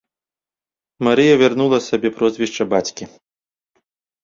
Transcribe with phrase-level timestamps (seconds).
[1.07, 3.11] Марыя вярнула сабе прозвішча бацькі.